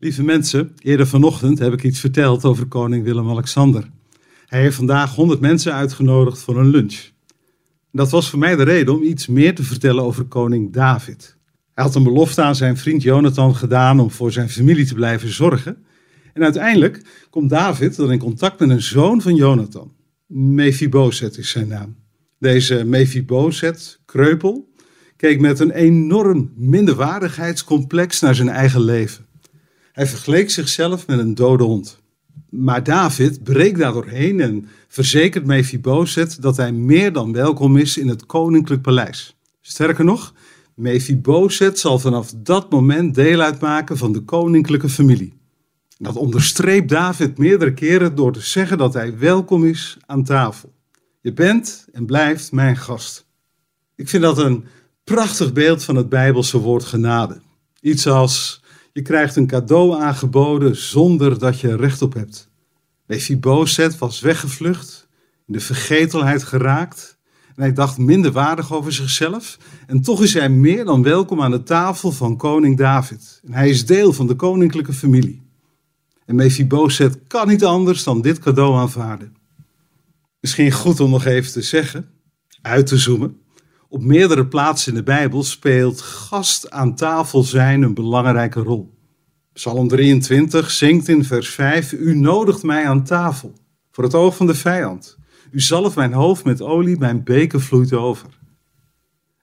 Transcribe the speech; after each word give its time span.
Lieve 0.00 0.22
mensen, 0.22 0.72
eerder 0.78 1.06
vanochtend 1.06 1.58
heb 1.58 1.72
ik 1.72 1.82
iets 1.82 2.00
verteld 2.00 2.44
over 2.44 2.66
koning 2.66 3.04
Willem-Alexander. 3.04 3.90
Hij 4.46 4.60
heeft 4.60 4.76
vandaag 4.76 5.14
100 5.14 5.40
mensen 5.40 5.72
uitgenodigd 5.72 6.38
voor 6.38 6.58
een 6.58 6.68
lunch. 6.68 7.10
Dat 7.92 8.10
was 8.10 8.30
voor 8.30 8.38
mij 8.38 8.56
de 8.56 8.62
reden 8.62 8.94
om 8.94 9.02
iets 9.02 9.26
meer 9.26 9.54
te 9.54 9.62
vertellen 9.62 10.04
over 10.04 10.24
koning 10.24 10.72
David. 10.72 11.36
Hij 11.74 11.84
had 11.84 11.94
een 11.94 12.02
belofte 12.02 12.42
aan 12.42 12.56
zijn 12.56 12.76
vriend 12.76 13.02
Jonathan 13.02 13.56
gedaan 13.56 14.00
om 14.00 14.10
voor 14.10 14.32
zijn 14.32 14.48
familie 14.48 14.86
te 14.86 14.94
blijven 14.94 15.32
zorgen. 15.32 15.84
En 16.32 16.42
uiteindelijk 16.42 17.26
komt 17.30 17.50
David 17.50 17.96
dan 17.96 18.12
in 18.12 18.18
contact 18.18 18.60
met 18.60 18.70
een 18.70 18.82
zoon 18.82 19.22
van 19.22 19.34
Jonathan. 19.34 19.92
Mephibosheth 20.26 21.38
is 21.38 21.50
zijn 21.50 21.68
naam. 21.68 21.96
Deze 22.38 22.84
Mephibosheth, 22.84 24.00
kreupel, 24.04 24.72
keek 25.16 25.40
met 25.40 25.60
een 25.60 25.70
enorm 25.70 26.52
minderwaardigheidscomplex 26.56 28.20
naar 28.20 28.34
zijn 28.34 28.48
eigen 28.48 28.80
leven. 28.80 29.27
Hij 29.98 30.06
vergeleek 30.06 30.50
zichzelf 30.50 31.06
met 31.06 31.18
een 31.18 31.34
dode 31.34 31.64
hond. 31.64 31.98
Maar 32.50 32.84
David 32.84 33.42
breekt 33.42 33.78
daar 33.78 33.92
doorheen 33.92 34.40
en 34.40 34.68
verzekert 34.88 35.44
Mephibosheth 35.44 36.42
dat 36.42 36.56
hij 36.56 36.72
meer 36.72 37.12
dan 37.12 37.32
welkom 37.32 37.76
is 37.76 37.96
in 37.96 38.08
het 38.08 38.26
koninklijk 38.26 38.82
paleis. 38.82 39.36
Sterker 39.60 40.04
nog, 40.04 40.34
Mephibosheth 40.74 41.78
zal 41.78 41.98
vanaf 41.98 42.32
dat 42.36 42.70
moment 42.70 43.14
deel 43.14 43.40
uitmaken 43.40 43.96
van 43.96 44.12
de 44.12 44.20
koninklijke 44.20 44.88
familie. 44.88 45.32
Dat 45.96 46.16
onderstreept 46.16 46.88
David 46.88 47.38
meerdere 47.38 47.74
keren 47.74 48.14
door 48.14 48.32
te 48.32 48.40
zeggen 48.40 48.78
dat 48.78 48.94
hij 48.94 49.18
welkom 49.18 49.64
is 49.64 49.96
aan 50.06 50.24
tafel. 50.24 50.72
Je 51.20 51.32
bent 51.32 51.86
en 51.92 52.06
blijft 52.06 52.52
mijn 52.52 52.76
gast. 52.76 53.26
Ik 53.94 54.08
vind 54.08 54.22
dat 54.22 54.38
een 54.38 54.64
prachtig 55.04 55.52
beeld 55.52 55.84
van 55.84 55.96
het 55.96 56.08
Bijbelse 56.08 56.58
woord 56.58 56.84
genade. 56.84 57.40
Iets 57.80 58.06
als 58.06 58.66
je 58.98 59.04
krijgt 59.04 59.36
een 59.36 59.46
cadeau 59.46 60.00
aangeboden 60.00 60.76
zonder 60.76 61.38
dat 61.38 61.60
je 61.60 61.68
er 61.68 61.80
recht 61.80 62.02
op 62.02 62.14
hebt. 62.14 62.50
Mephibosheth 63.06 63.98
was 63.98 64.20
weggevlucht, 64.20 65.08
in 65.46 65.52
de 65.52 65.60
vergetelheid 65.60 66.42
geraakt 66.42 67.18
en 67.46 67.62
hij 67.62 67.72
dacht 67.72 67.98
minder 67.98 68.32
waardig 68.32 68.72
over 68.72 68.92
zichzelf. 68.92 69.58
En 69.86 70.02
toch 70.02 70.22
is 70.22 70.34
hij 70.34 70.48
meer 70.48 70.84
dan 70.84 71.02
welkom 71.02 71.42
aan 71.42 71.50
de 71.50 71.62
tafel 71.62 72.12
van 72.12 72.36
koning 72.36 72.76
David. 72.76 73.40
En 73.44 73.52
hij 73.52 73.68
is 73.68 73.86
deel 73.86 74.12
van 74.12 74.26
de 74.26 74.34
koninklijke 74.34 74.92
familie. 74.92 75.42
En 76.24 76.34
Mephibosheth 76.34 77.18
kan 77.26 77.48
niet 77.48 77.64
anders 77.64 78.04
dan 78.04 78.20
dit 78.20 78.38
cadeau 78.38 78.76
aanvaarden. 78.76 79.36
Misschien 80.40 80.72
goed 80.72 81.00
om 81.00 81.10
nog 81.10 81.24
even 81.24 81.52
te 81.52 81.62
zeggen, 81.62 82.08
uit 82.62 82.86
te 82.86 82.96
zoomen. 82.96 83.36
Op 83.90 84.02
meerdere 84.02 84.46
plaatsen 84.46 84.92
in 84.92 84.98
de 84.98 85.04
Bijbel 85.04 85.42
speelt 85.42 86.00
gast 86.00 86.70
aan 86.70 86.94
tafel 86.94 87.42
zijn 87.42 87.82
een 87.82 87.94
belangrijke 87.94 88.60
rol. 88.60 88.94
Psalm 89.52 89.88
23 89.88 90.70
zingt 90.70 91.08
in 91.08 91.24
vers 91.24 91.48
5: 91.48 91.92
U 91.92 92.14
nodigt 92.14 92.62
mij 92.62 92.86
aan 92.86 93.04
tafel 93.04 93.52
voor 93.90 94.04
het 94.04 94.14
oog 94.14 94.36
van 94.36 94.46
de 94.46 94.54
vijand. 94.54 95.18
U 95.50 95.60
zalft 95.60 95.96
mijn 95.96 96.12
hoofd 96.12 96.44
met 96.44 96.62
olie, 96.62 96.98
mijn 96.98 97.24
beker 97.24 97.60
vloeit 97.60 97.92
over. 97.92 98.38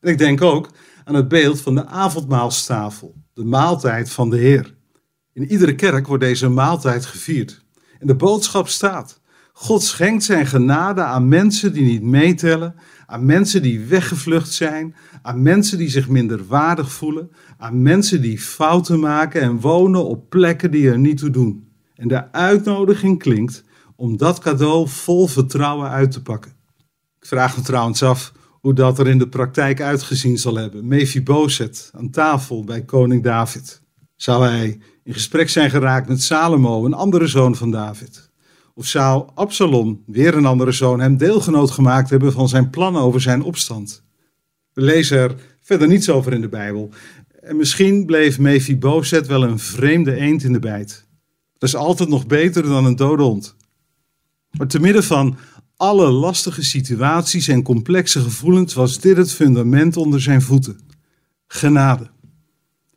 En 0.00 0.10
ik 0.10 0.18
denk 0.18 0.42
ook 0.42 0.70
aan 1.04 1.14
het 1.14 1.28
beeld 1.28 1.60
van 1.60 1.74
de 1.74 1.86
avondmaalstafel, 1.86 3.14
de 3.32 3.44
maaltijd 3.44 4.10
van 4.10 4.30
de 4.30 4.36
Heer. 4.36 4.74
In 5.32 5.50
iedere 5.50 5.74
kerk 5.74 6.06
wordt 6.06 6.22
deze 6.22 6.48
maaltijd 6.48 7.06
gevierd. 7.06 7.64
En 7.98 8.06
de 8.06 8.16
boodschap 8.16 8.68
staat: 8.68 9.20
God 9.56 9.82
schenkt 9.82 10.24
zijn 10.24 10.46
genade 10.46 11.02
aan 11.02 11.28
mensen 11.28 11.72
die 11.72 11.84
niet 11.84 12.02
meetellen, 12.02 12.74
aan 13.06 13.24
mensen 13.24 13.62
die 13.62 13.80
weggevlucht 13.80 14.52
zijn, 14.52 14.94
aan 15.22 15.42
mensen 15.42 15.78
die 15.78 15.88
zich 15.88 16.08
minder 16.08 16.46
waardig 16.46 16.92
voelen, 16.92 17.30
aan 17.58 17.82
mensen 17.82 18.22
die 18.22 18.38
fouten 18.38 19.00
maken 19.00 19.40
en 19.40 19.60
wonen 19.60 20.04
op 20.04 20.28
plekken 20.30 20.70
die 20.70 20.90
er 20.90 20.98
niet 20.98 21.18
toe 21.18 21.30
doen. 21.30 21.68
En 21.94 22.08
de 22.08 22.32
uitnodiging 22.32 23.18
klinkt 23.18 23.64
om 23.96 24.16
dat 24.16 24.38
cadeau 24.38 24.88
vol 24.88 25.26
vertrouwen 25.26 25.90
uit 25.90 26.10
te 26.10 26.22
pakken. 26.22 26.52
Ik 27.20 27.26
vraag 27.26 27.56
me 27.56 27.62
trouwens 27.62 28.02
af 28.02 28.32
hoe 28.60 28.74
dat 28.74 28.98
er 28.98 29.08
in 29.08 29.18
de 29.18 29.28
praktijk 29.28 29.80
uitgezien 29.80 30.38
zal 30.38 30.56
hebben. 30.56 30.86
Mephibosheth 30.86 31.90
aan 31.94 32.10
tafel 32.10 32.64
bij 32.64 32.84
koning 32.84 33.22
David. 33.22 33.82
Zou 34.16 34.44
hij 34.44 34.80
in 35.04 35.12
gesprek 35.12 35.48
zijn 35.48 35.70
geraakt 35.70 36.08
met 36.08 36.22
Salomo, 36.22 36.84
een 36.84 36.94
andere 36.94 37.26
zoon 37.26 37.56
van 37.56 37.70
David? 37.70 38.32
Of 38.74 38.86
zou 38.86 39.28
Absalom, 39.34 40.02
weer 40.06 40.34
een 40.36 40.46
andere 40.46 40.72
zoon, 40.72 41.00
hem 41.00 41.16
deelgenoot 41.16 41.70
gemaakt 41.70 42.10
hebben 42.10 42.32
van 42.32 42.48
zijn 42.48 42.70
plannen 42.70 43.02
over 43.02 43.20
zijn 43.20 43.42
opstand? 43.42 44.02
We 44.72 44.82
lezen 44.82 45.18
er 45.18 45.34
verder 45.62 45.88
niets 45.88 46.10
over 46.10 46.32
in 46.32 46.40
de 46.40 46.48
Bijbel. 46.48 46.90
En 47.40 47.56
misschien 47.56 48.06
bleef 48.06 48.38
Mephibosheth 48.38 49.26
wel 49.26 49.42
een 49.42 49.58
vreemde 49.58 50.14
eend 50.14 50.42
in 50.42 50.52
de 50.52 50.58
bijt. 50.58 51.06
Dat 51.58 51.68
is 51.68 51.76
altijd 51.76 52.08
nog 52.08 52.26
beter 52.26 52.62
dan 52.62 52.84
een 52.84 52.96
dode 52.96 53.22
hond. 53.22 53.56
Maar 54.50 54.66
te 54.66 54.80
midden 54.80 55.04
van 55.04 55.36
alle 55.76 56.10
lastige 56.10 56.64
situaties 56.64 57.48
en 57.48 57.62
complexe 57.62 58.20
gevoelens 58.20 58.74
was 58.74 59.00
dit 59.00 59.16
het 59.16 59.32
fundament 59.32 59.96
onder 59.96 60.20
zijn 60.20 60.42
voeten. 60.42 60.80
Genade. 61.46 62.10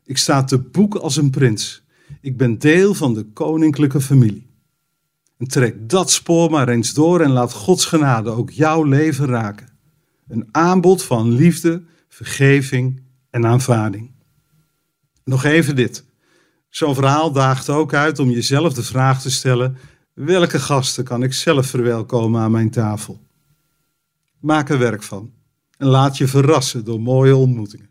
Ik 0.05 0.17
sta 0.17 0.43
te 0.43 0.57
boek 0.57 0.95
als 0.95 1.15
een 1.15 1.29
prins. 1.29 1.83
Ik 2.21 2.37
ben 2.37 2.57
deel 2.57 2.93
van 2.93 3.13
de 3.13 3.23
koninklijke 3.23 4.01
familie. 4.01 4.46
En 5.37 5.47
trek 5.47 5.89
dat 5.89 6.11
spoor 6.11 6.49
maar 6.49 6.69
eens 6.69 6.93
door 6.93 7.21
en 7.21 7.31
laat 7.31 7.53
Gods 7.53 7.85
genade 7.85 8.29
ook 8.29 8.51
jouw 8.51 8.83
leven 8.83 9.25
raken. 9.25 9.69
Een 10.27 10.47
aanbod 10.51 11.03
van 11.03 11.31
liefde, 11.31 11.83
vergeving 12.09 13.01
en 13.29 13.45
aanvaarding. 13.45 14.11
Nog 15.23 15.43
even 15.43 15.75
dit. 15.75 16.05
Zo'n 16.69 16.95
verhaal 16.95 17.31
daagt 17.31 17.69
ook 17.69 17.93
uit 17.93 18.19
om 18.19 18.29
jezelf 18.29 18.73
de 18.73 18.83
vraag 18.83 19.21
te 19.21 19.31
stellen: 19.31 19.77
welke 20.13 20.59
gasten 20.59 21.03
kan 21.03 21.23
ik 21.23 21.33
zelf 21.33 21.67
verwelkomen 21.67 22.41
aan 22.41 22.51
mijn 22.51 22.71
tafel? 22.71 23.25
Maak 24.39 24.69
er 24.69 24.79
werk 24.79 25.03
van 25.03 25.33
en 25.77 25.87
laat 25.87 26.17
je 26.17 26.27
verrassen 26.27 26.85
door 26.85 27.01
mooie 27.01 27.35
ontmoetingen. 27.35 27.89